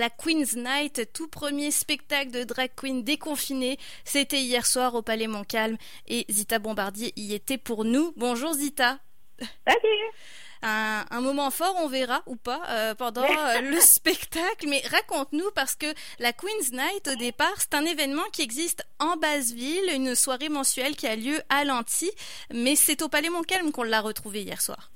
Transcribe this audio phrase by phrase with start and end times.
[0.00, 5.26] La Queen's Night, tout premier spectacle de drag queen déconfiné, c'était hier soir au Palais
[5.26, 5.76] Montcalm
[6.08, 8.14] et Zita Bombardier y était pour nous.
[8.16, 8.98] Bonjour Zita.
[9.66, 9.78] Salut.
[10.62, 14.68] Un, moment fort, on verra ou pas euh, pendant euh, le spectacle.
[14.68, 19.18] Mais raconte-nous parce que la Queen's Night au départ, c'est un événement qui existe en
[19.18, 22.10] Basse-Ville, une soirée mensuelle qui a lieu à Lanty,
[22.54, 24.90] mais c'est au Palais Montcalm qu'on l'a retrouvé hier soir.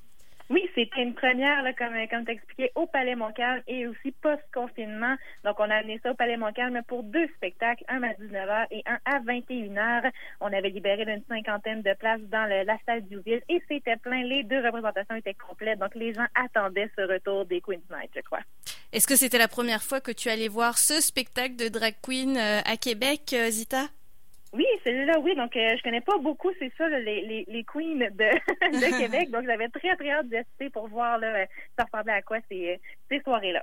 [0.51, 5.17] Oui, c'était une première, comme, comme tu expliqué, au Palais Montcalm et aussi post-confinement.
[5.43, 8.83] Donc, on a amené ça au Palais Montcalm pour deux spectacles, un à 19h et
[8.85, 10.11] un à 21h.
[10.41, 14.23] On avait libéré une cinquantaine de places dans la salle du ville et c'était plein.
[14.23, 15.79] Les deux représentations étaient complètes.
[15.79, 18.43] Donc, les gens attendaient ce retour des Queen's Night, je crois.
[18.93, 22.37] Est-ce que c'était la première fois que tu allais voir ce spectacle de drag queen
[22.37, 23.89] euh, à Québec, euh, Zita?
[24.55, 25.35] Oui, celui-là, oui.
[25.35, 29.31] Donc, euh, je connais pas beaucoup, c'est ça, les, les, les, queens de, de Québec.
[29.31, 31.47] Donc, j'avais très, très hâte d'essayer pour voir là,
[31.77, 32.81] ça ressemblait à quoi ces,
[33.11, 33.63] ces soirées-là.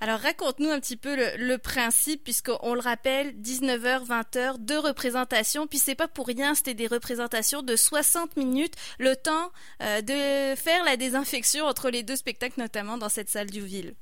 [0.00, 5.66] Alors raconte-nous un petit peu le, le principe, puisqu'on le rappelle, 19h, 20h, deux représentations,
[5.66, 9.50] puis c'est pas pour rien, c'était des représentations de 60 minutes, le temps
[9.82, 13.94] euh, de faire la désinfection entre les deux spectacles, notamment dans cette salle du ville.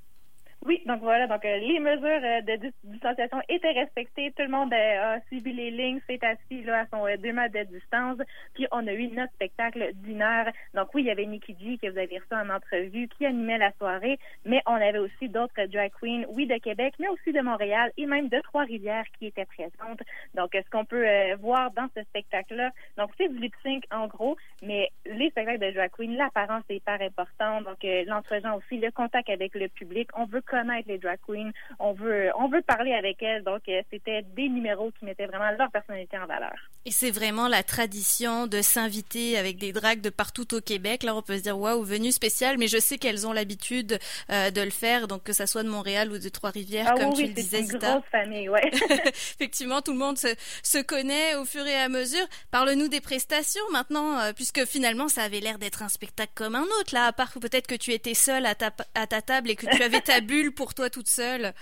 [0.67, 4.33] Oui, donc voilà, donc euh, les mesures euh, de distanciation étaient respectées.
[4.36, 7.56] Tout le monde euh, a suivi les lignes, s'est assis là à son deux mètres
[7.56, 8.19] de distance.
[8.53, 10.47] Puis on a eu notre spectacle d'une heure.
[10.75, 13.59] Donc oui, il y avait Nikki G que vous avez reçu en entrevue qui animait
[13.59, 17.41] la soirée, mais on avait aussi d'autres drag queens, oui de Québec, mais aussi de
[17.42, 20.03] Montréal et même de Trois-Rivières qui étaient présentes.
[20.34, 24.37] Donc ce qu'on peut voir dans ce spectacle-là, donc c'est du lip sync en gros,
[24.62, 27.67] mais les spectacles de drag queen, l'apparence est hyper importante.
[27.67, 27.78] Donc
[28.09, 32.31] l'entre-gens aussi, le contact avec le public, on veut connaître les drag queens, on veut,
[32.39, 33.43] on veut parler avec elles.
[33.43, 36.55] Donc, euh, c'était des numéros qui mettaient vraiment leur personnalité en valeur.
[36.85, 41.03] Et c'est vraiment la tradition de s'inviter avec des drags de partout au Québec.
[41.03, 43.99] Là, on peut se dire, waouh, venue spéciale, mais je sais qu'elles ont l'habitude
[44.31, 47.12] euh, de le faire, donc que ça soit de Montréal ou de Trois-Rivières, ah comme
[47.12, 48.71] tu le disais, c'est une grosse famille, ouais.
[49.09, 50.29] Effectivement, tout le monde se,
[50.62, 52.25] se, connaît au fur et à mesure.
[52.51, 56.62] Parle-nous des prestations maintenant, euh, puisque finalement, ça avait l'air d'être un spectacle comme un
[56.81, 59.56] autre, là, à part peut-être que tu étais seule à ta, à ta table et
[59.56, 61.54] que tu avais ta bulle pour toi toute seule.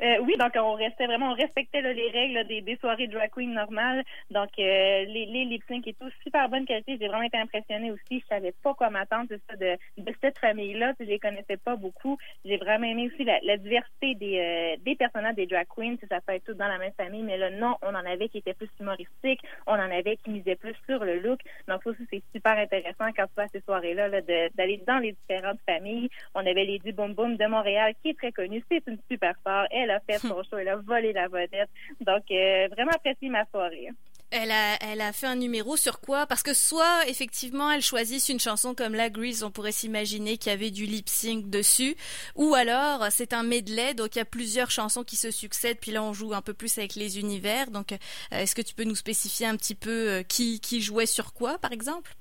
[0.00, 3.52] Euh, oui, donc on restait vraiment, on respectait les règles des, des, soirées drag queen
[3.52, 4.04] normales.
[4.30, 6.96] Donc euh, les, les lip sync et tout, super bonne qualité.
[7.00, 8.20] J'ai vraiment été impressionnée aussi.
[8.20, 10.92] Je savais pas quoi m'attendre de de, de cette famille-là.
[11.00, 12.16] Je les connaissais pas beaucoup.
[12.44, 15.96] J'ai vraiment aimé aussi la, la diversité des, euh, des personnages des drag queens.
[16.08, 18.38] Ça peut être tout dans la même famille, mais là non, on en avait qui
[18.38, 21.40] étaient plus humoristiques, on en avait qui misaient plus sur le look.
[21.66, 24.98] Donc ça aussi c'est super intéressant quand tu vas à ces soirées-là là, d'aller dans
[24.98, 26.08] les différentes familles.
[26.34, 28.62] On avait Lady Boom Boom de Montréal qui est très connue.
[28.70, 29.66] C'est une super star.
[29.88, 31.70] Elle a fait son show, elle a volé la vedette.
[32.00, 33.88] Donc, euh, vraiment apprécié ma soirée.
[34.30, 36.26] Elle a, elle a fait un numéro sur quoi?
[36.26, 40.52] Parce que soit effectivement elle choisisse une chanson comme La Grease, on pourrait s'imaginer qu'il
[40.52, 41.96] y avait du lip sync dessus,
[42.34, 45.92] ou alors c'est un medley, donc il y a plusieurs chansons qui se succèdent, puis
[45.92, 47.70] là on joue un peu plus avec les univers.
[47.70, 47.96] Donc euh,
[48.32, 51.56] est-ce que tu peux nous spécifier un petit peu euh, qui, qui jouait sur quoi
[51.56, 52.14] par exemple?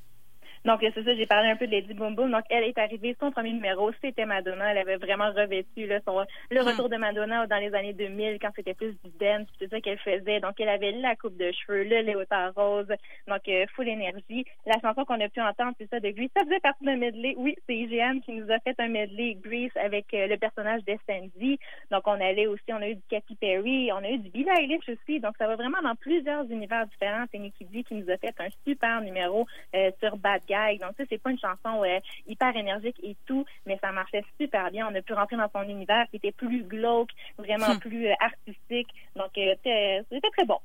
[0.66, 2.32] Donc, c'est ça, j'ai parlé un peu de Lady Boom Boom.
[2.32, 4.72] Donc, elle est arrivée, son premier numéro, c'était Madonna.
[4.72, 6.68] Elle avait vraiment revêtu là, son, le hmm.
[6.68, 10.00] retour de Madonna dans les années 2000, quand c'était plus du dance, c'est ça qu'elle
[10.00, 10.40] faisait.
[10.40, 12.88] Donc, elle avait la coupe de cheveux, le léotard rose,
[13.28, 14.46] donc euh, full énergie.
[14.66, 16.30] La chanson qu'on a pu entendre, c'est ça, de Grease.
[16.36, 17.36] Ça faisait partie d'un medley.
[17.38, 20.98] Oui, c'est IGM qui nous a fait un medley Grease avec euh, le personnage de
[21.08, 21.60] Sandy.
[21.92, 24.50] Donc, on allait aussi, on a eu du Katy Perry, on a eu du Billie
[24.50, 25.20] Eilish aussi.
[25.20, 27.26] Donc, ça va vraiment dans plusieurs univers différents.
[27.32, 29.46] C'est Nicky D qui nous a fait un super numéro
[29.76, 33.78] euh, sur Bad Donc, ça, c'est pas une chanson euh, hyper énergique et tout, mais
[33.82, 34.88] ça marchait super bien.
[34.90, 37.80] On a pu rentrer dans son univers qui était plus glauque, vraiment hmm.
[37.80, 38.88] plus euh, artistique.
[39.16, 40.60] Donc, euh, c'était très bon.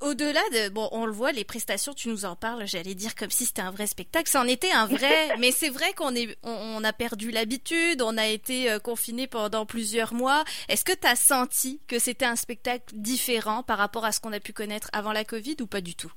[0.00, 3.30] Au-delà de, bon, on le voit, les prestations, tu nous en parles, j'allais dire comme
[3.30, 4.30] si c'était un vrai spectacle.
[4.30, 8.16] Ça en était un vrai, mais c'est vrai qu'on est, on, a perdu l'habitude, on
[8.16, 10.44] a été confiné pendant plusieurs mois.
[10.68, 14.32] Est-ce que tu as senti que c'était un spectacle différent par rapport à ce qu'on
[14.32, 16.12] a pu connaître avant la Covid ou pas du tout?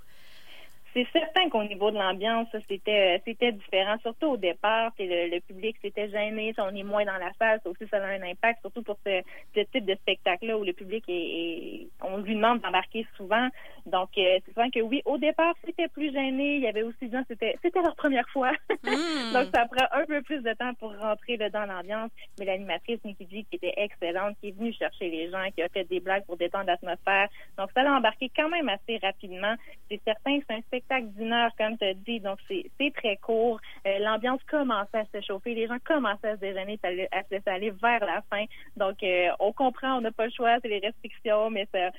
[0.94, 4.92] C'est certain qu'au niveau de l'ambiance, c'était euh, c'était différent, surtout au départ.
[5.00, 8.08] Le, le public s'était gêné, on est moins dans la salle, ça aussi ça a
[8.08, 9.22] un impact, surtout pour ce,
[9.56, 13.48] ce type de spectacle-là où le public est, on lui demande d'embarquer souvent.
[13.86, 16.56] Donc euh, c'est vrai que oui, au départ c'était plus gêné.
[16.56, 18.52] Il y avait aussi des gens, c'était c'était leur première fois,
[18.84, 19.34] hmm.
[19.34, 22.12] donc ça prend un peu plus de temps pour rentrer là, dans l'ambiance.
[22.38, 25.86] Mais l'animatrice Nikki qui était excellente, qui est venue chercher les gens, qui a fait
[25.86, 27.30] des blagues pour détendre l'atmosphère.
[27.58, 29.56] Donc ça l'a embarqué quand même assez rapidement.
[29.90, 33.18] C'est certain que c'est un spectacle d'une heure, comme tu as dit, donc c'est très
[33.18, 33.60] court.
[33.88, 37.50] Euh, l'ambiance commençait à se chauffer, les gens commençaient à se déjeuner, à se laisser
[37.50, 38.46] aller vers la fin.
[38.76, 41.90] Donc, euh, on comprend, on n'a pas le choix, c'est les restrictions, mais ça,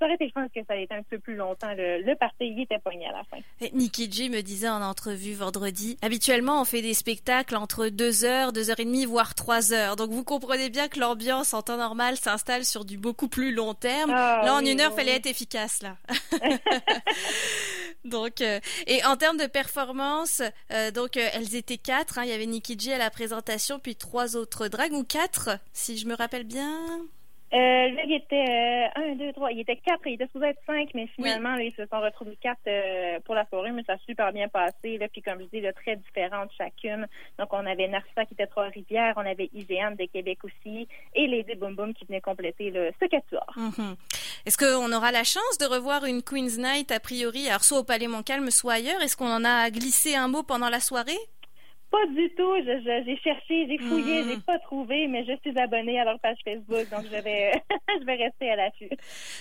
[0.00, 1.72] ça aurait été le fun que ça ait été un peu plus longtemps.
[1.76, 3.36] Le, le party, il était pogné à la fin.
[3.74, 8.52] Nicky J me disait en entrevue vendredi, habituellement, on fait des spectacles entre deux heures,
[8.52, 9.96] deux heures et demie, voire trois heures.
[9.96, 13.74] Donc, vous comprenez bien que l'ambiance en temps normal s'installe sur du beaucoup plus long
[13.74, 14.10] terme.
[14.14, 15.96] Ah, là, en oui, une heure, oui, fallait être efficace, là.
[18.04, 20.42] donc, euh, et en termes de performance,
[20.72, 22.18] euh, donc, euh, elles étaient quatre.
[22.18, 22.24] hein.
[22.24, 25.98] Il y avait Nicky J à la présentation, puis trois autres dragues, ou quatre, si
[25.98, 26.78] je me rappelle bien.
[27.52, 29.50] Euh, là, il était euh, un, deux, trois.
[29.50, 30.06] Il était quatre.
[30.06, 33.34] Il était supposé être cinq, mais finalement, là, ils se sont retrouvés quatre euh, pour
[33.34, 34.98] la soirée, mais ça a super bien passé.
[34.98, 37.08] Là, puis comme je dis, là, très différentes chacune.
[37.38, 41.56] Donc, on avait Narcissa qui était Trois-Rivières, on avait IGN de Québec aussi, et Lady
[41.56, 43.52] Boom Boom qui venait compléter le, ce quatuor.
[43.56, 43.96] Mhm.
[44.46, 47.84] Est-ce qu'on aura la chance de revoir une Queen's Night a priori, alors soit au
[47.84, 51.18] Palais Montcalm, soit ailleurs Est-ce qu'on en a glissé un mot pendant la soirée?
[51.90, 52.54] Pas du tout.
[52.58, 54.28] Je- je- J'ai cherché, j'ai fouillé, Mm.
[54.28, 57.50] j'ai pas trouvé, mais je suis abonnée à leur page Facebook, donc je vais,
[58.00, 58.88] je vais rester à l'affût.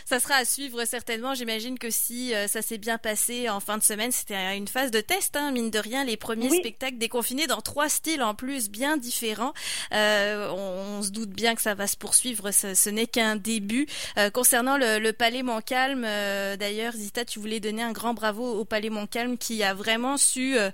[0.05, 1.35] Ça sera à suivre certainement.
[1.35, 4.89] J'imagine que si euh, ça s'est bien passé en fin de semaine, c'était une phase
[4.89, 6.57] de test, hein, mine de rien, les premiers Oui.
[6.57, 9.53] spectacles déconfinés dans trois styles en plus bien différents.
[9.93, 12.49] Euh, on, on se doute bien que ça va se poursuivre.
[12.51, 13.85] Ce, ce n'est qu'un début.
[14.17, 18.59] Euh, concernant le, le Palais Montcalm, euh, d'ailleurs, Zita, tu voulais donner un grand bravo
[18.59, 20.71] au Palais Montcalm qui a vraiment su euh,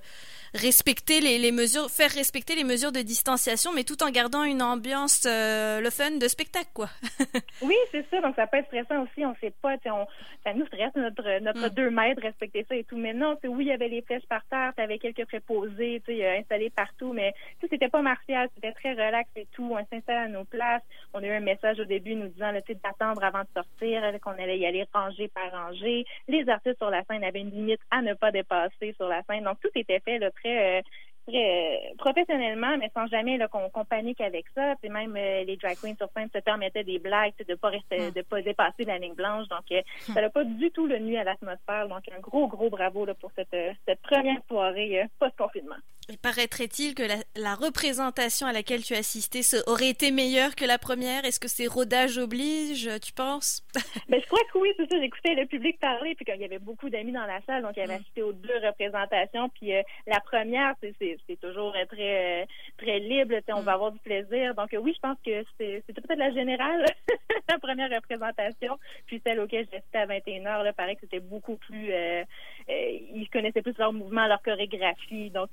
[0.56, 4.62] respecter les, les mesures, faire respecter les mesures de distanciation, mais tout en gardant une
[4.62, 6.90] ambiance, euh, le fun de spectacle, quoi.
[7.62, 8.22] Oui, c'est ça.
[8.22, 9.25] Donc, ça peut être stressant aussi.
[9.25, 10.06] On sait pas, on,
[10.44, 11.69] ça nous stresse notre, notre Mm.
[11.69, 12.98] deux mètres, respecter ça et tout.
[12.98, 16.02] Mais non, sais, oui, il y avait les flèches par terre, tu avais quelques préposés,
[16.06, 19.68] tu sais, euh, installés partout, mais sais, c'était pas martial, c'était très relax et tout.
[19.72, 20.84] On s'installait à nos places.
[21.13, 24.04] On a eu un message au début nous disant, tu sais, d'attendre avant de sortir,
[24.22, 26.06] qu'on allait y aller rangée par rangée.
[26.28, 29.44] Les artistes sur la scène avaient une limite à ne pas dépasser sur la scène.
[29.44, 30.81] Donc, tout était fait, là, très, euh,
[31.27, 34.75] très euh, professionnellement, mais sans jamais qu'on qu'on panique avec ça.
[34.81, 38.00] Puis même euh, les drag queens sur scène se permettaient des blagues, de pas rester,
[38.00, 38.12] Mm.
[38.12, 39.48] de pas dépasser la ligne blanche.
[39.50, 39.81] Donc euh,
[40.13, 41.88] ça n'a pas du tout le nuit à l'atmosphère.
[41.88, 43.56] Donc un gros gros bravo là, pour cette
[43.86, 45.75] cette première soirée euh, post confinement.
[46.07, 50.63] Et paraîtrait-il que la, la représentation à laquelle tu as assisté aurait été meilleure que
[50.63, 51.25] la première?
[51.25, 53.63] Est-ce que c'est rodage oblige, tu penses?
[54.10, 55.00] Ben je crois que oui, c'est ça.
[55.01, 57.80] J'écoutais le public parler, puis qu'il y avait beaucoup d'amis dans la salle, donc il
[57.80, 58.01] y avait Mm.
[58.01, 59.50] assisté aux deux représentations.
[59.50, 59.71] Puis
[60.06, 60.94] la première, c'est
[61.28, 62.46] c'est toujours euh, très euh,
[62.78, 63.36] très libre.
[63.50, 63.66] On Mm.
[63.66, 64.56] va avoir du plaisir.
[64.56, 66.86] Donc euh, oui, je pense que c'est- c'était peut-être la générale,
[67.50, 68.78] la première représentation.
[69.06, 71.92] Puis celle auquel j'assistais à 21h, là, paraît que c'était beaucoup plus.
[71.92, 72.24] Euh,
[72.70, 75.30] euh, ils connaissaient plus leur mouvement, leur chorégraphie.
[75.32, 75.52] Donc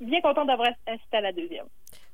[0.00, 1.66] bien content d'avoir assisté à la deuxième.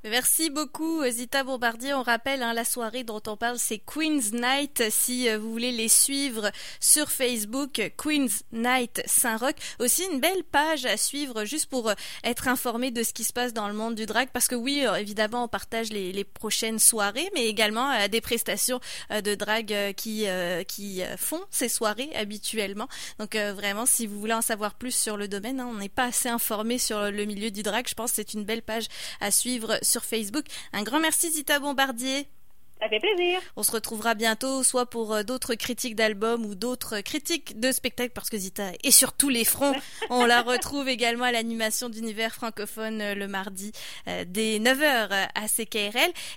[0.09, 1.93] Merci beaucoup Zita Bombardier.
[1.93, 4.85] On rappelle hein, la soirée dont on parle, c'est Queen's Night.
[4.89, 9.57] Si euh, vous voulez les suivre sur Facebook, Queen's Night Saint-Roch.
[9.81, 13.33] Aussi une belle page à suivre juste pour euh, être informé de ce qui se
[13.33, 14.29] passe dans le monde du drag.
[14.33, 18.21] Parce que oui, euh, évidemment, on partage les, les prochaines soirées, mais également euh, des
[18.21, 18.79] prestations
[19.11, 20.27] de drag qui,
[20.69, 22.89] qui font ces soirées habituellement.
[23.19, 26.05] Donc vraiment, si vous voulez en savoir plus sur le domaine, hein, on n'est pas
[26.05, 27.89] assez informé sur le milieu du drag.
[27.89, 28.87] Je pense que c'est une belle page
[29.21, 30.45] à suivre Facebook.
[30.73, 32.29] Un grand merci Zita Bombardier.
[32.81, 33.41] Ça fait plaisir.
[33.57, 38.13] On se retrouvera bientôt, soit pour euh, d'autres critiques d'albums ou d'autres critiques de spectacles,
[38.13, 39.73] parce que Zita est sur tous les fronts.
[40.11, 43.73] On la retrouve également à l'animation d'univers francophone euh, le mardi
[44.09, 46.13] euh, dès 9h à CKRL.